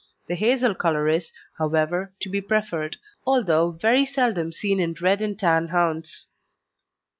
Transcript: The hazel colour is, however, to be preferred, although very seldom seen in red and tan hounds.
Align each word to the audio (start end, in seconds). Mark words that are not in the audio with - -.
The 0.27 0.33
hazel 0.33 0.73
colour 0.73 1.07
is, 1.07 1.31
however, 1.59 2.11
to 2.21 2.29
be 2.29 2.41
preferred, 2.41 2.97
although 3.23 3.69
very 3.69 4.03
seldom 4.07 4.51
seen 4.51 4.79
in 4.79 4.95
red 4.99 5.21
and 5.21 5.37
tan 5.37 5.67
hounds. 5.67 6.27